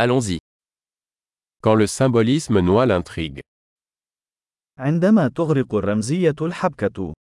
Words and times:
Allons-y. 0.00 0.38
Quand 1.60 1.74
le 1.74 1.88
symbolisme 1.88 2.60
noie 2.60 2.86
l'intrigue. 2.86 3.40
عندما 4.78 5.28
تغرق 5.28 5.74
الرمزية 5.74 6.34
الحبكة. 6.40 7.14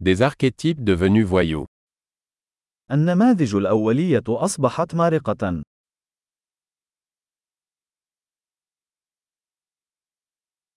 Des 0.00 0.22
archétypes 0.22 0.82
devenus 0.82 1.24
voyous. 1.24 1.66
النماذج 2.90 3.54
الأولية 3.54 4.24
أصبحت 4.28 4.94
مارقة. 4.94 5.62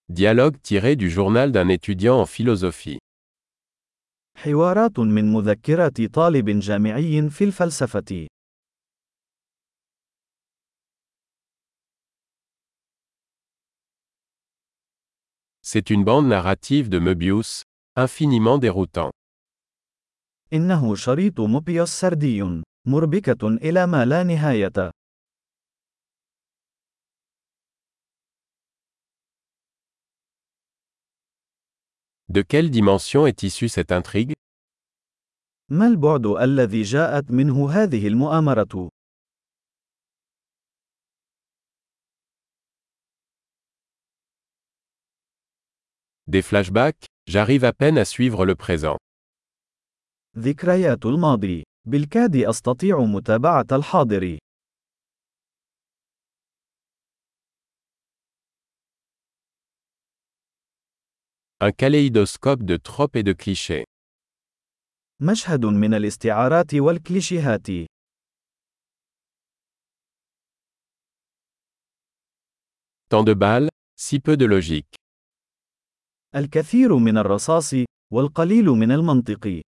Dialogue 0.09 0.61
tiré 0.61 0.95
du 0.95 1.09
journal 1.09 1.51
d'un 1.51 1.67
étudiant 1.67 2.19
en 2.19 2.27
philosophie. 2.27 2.99
حوارات 4.35 4.99
من 4.99 5.33
مذكرات 5.33 6.01
طالب 6.01 6.49
جامعي 6.49 7.29
في 7.29 7.43
الفلسفة. 7.43 8.27
C'est 15.61 15.89
une 15.89 16.03
bande 16.03 16.27
narrative 16.27 16.89
de 16.89 16.99
Möbius, 16.99 17.63
infiniment 17.95 18.57
déroutant. 18.57 19.11
إنه 20.53 20.95
شريط 20.95 21.39
موبيوس 21.39 21.89
سردي، 21.89 22.61
مربكة 22.87 23.47
إلى 23.47 23.87
ما 23.87 24.05
لا 24.05 24.23
نهاية. 24.23 24.91
De 32.34 32.42
quelle 32.42 32.70
dimension 32.70 33.26
est 33.26 33.42
issue 33.42 33.68
cette 33.68 33.92
intrigue 33.92 34.32
ما 35.68 35.86
البعد 35.86 36.26
الذي 36.26 36.82
جاءت 36.82 37.30
منه 37.30 37.70
هذه 37.70 38.08
المؤامرة؟ 38.08 38.88
Des 46.26 46.42
flashbacks 46.42 47.06
J'arrive 47.30 47.64
à 47.64 47.72
peine 47.72 47.96
à 47.96 48.04
suivre 48.04 48.44
le 48.44 48.54
présent. 48.56 48.96
ذكريات 50.38 51.06
الماضي. 51.06 51.62
بالكاد 51.88 52.36
أستطيع 52.36 52.98
متابعة 52.98 53.66
الحاضر. 53.72 54.38
Un 61.60 61.72
kaléidoscope 61.72 62.62
de 62.62 62.76
tropes 62.76 63.16
et 63.16 63.22
de 63.22 63.32
clichés. 63.32 63.84
مشهد 65.22 65.64
من 65.64 65.94
الاستعارات 65.94 66.74
والكليشيهات. 66.74 67.66
Tant 73.08 73.24
de 73.24 73.34
balles, 73.34 73.68
si 73.96 74.20
peu 74.20 74.36
de 74.36 74.46
logique. 74.46 74.94
الكثير 76.34 76.96
من 76.96 77.18
الرصاص، 77.18 77.74
والقليل 78.12 78.64
من 78.64 78.92
المنطق. 78.92 79.60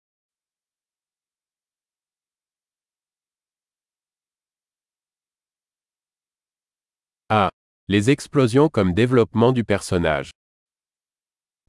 Ah 7.28 7.50
Les 7.88 8.10
explosions 8.10 8.68
comme 8.68 8.94
développement 8.94 9.52
du 9.52 9.64
personnage. 9.64 10.30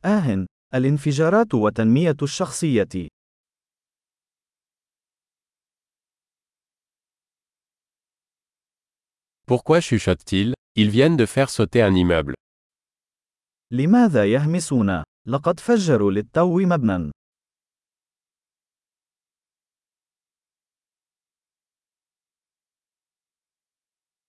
آه، 0.05 0.47
الانفجارات 0.75 1.55
وتنمية 1.55 2.17
الشخصية. 2.23 3.09
Pourquoi 9.47 9.81
chuchote-t-il 9.81 10.55
Ils 10.77 10.91
viennent 10.91 11.17
de 11.17 11.27
faire 11.27 11.51
sauter 11.51 11.83
un 11.83 11.95
immeuble. 11.95 12.35
لماذا 13.73 14.25
يهمسون؟ 14.25 15.03
لقد 15.27 15.61
فجروا 15.61 16.13
للتو 16.13 16.59
مبنى. 16.59 17.11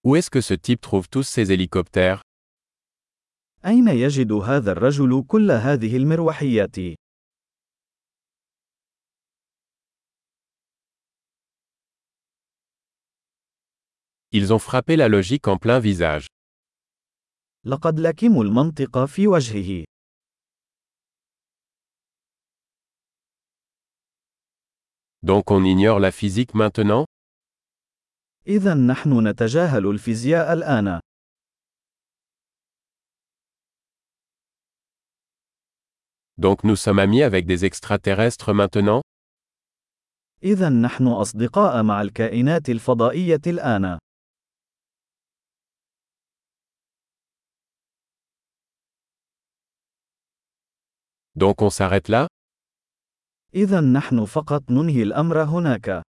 Où 0.03 0.15
est-ce 0.15 0.29
que 0.29 0.41
ce 0.41 0.53
type 0.53 0.81
trouve 0.81 1.09
tous 1.09 1.23
ces 1.23 1.51
hélicoptères 1.51 2.21
أين 3.65 3.87
يجد 3.87 4.31
هذا 4.31 4.71
الرجل 4.71 5.23
كل 5.27 5.51
هذه 5.51 5.97
المروحيات؟ 5.97 6.77
Ils 14.31 14.53
ont 14.53 14.59
frappé 14.59 14.95
la 14.95 15.09
logique 15.09 15.47
en 15.47 15.57
plein 15.57 15.79
visage. 15.79 16.27
لقد 17.65 17.99
لكموا 17.99 18.43
المنطق 18.43 19.05
في 19.05 19.27
وجهه. 19.27 19.85
Donc 25.21 25.51
on 25.51 25.65
ignore 25.65 25.99
la 25.99 26.11
physique 26.11 26.53
maintenant 26.53 27.05
إذا 28.47 28.73
نحن 28.73 29.27
نتجاهل 29.27 29.87
الفيزياء 29.87 30.53
الآن. 30.53 30.99
Donc 36.39 36.63
nous 36.63 36.77
sommes 36.77 36.99
amis 36.99 37.21
avec 37.21 37.45
des 37.45 37.65
extraterrestres 37.65 38.53
maintenant 38.53 39.01
إذا 40.43 40.69
نحن 40.69 41.07
أصدقاء 41.07 41.83
مع 41.83 42.01
الكائنات 42.01 42.69
الفضائية 42.69 43.41
الآن. 43.47 43.97
Donc 51.35 51.61
on 51.61 51.69
s'arrête 51.69 52.07
là 52.07 52.27
إذا 53.55 53.81
نحن 53.81 54.25
فقط 54.25 54.71
ننهي 54.71 55.03
الأمر 55.03 55.43
هناك. 55.43 56.08